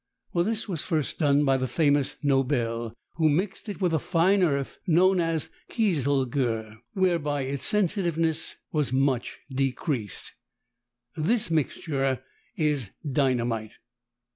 This 0.33 0.67
was 0.67 0.81
first 0.81 1.19
done 1.19 1.45
by 1.45 1.57
the 1.57 1.67
famous 1.67 2.15
Nobel, 2.23 2.91
who 3.17 3.29
mixed 3.29 3.69
it 3.69 3.79
with 3.79 3.93
a 3.93 3.99
fine 3.99 4.41
earth 4.41 4.79
known 4.87 5.19
as 5.21 5.49
kieselguhr, 5.69 6.77
whereby 6.93 7.41
its 7.43 7.67
sensitiveness 7.67 8.55
was 8.71 8.91
much 8.91 9.41
decreased. 9.51 10.31
This 11.15 11.51
mixture 11.51 12.23
is 12.57 12.89
dynamite. 13.07 13.73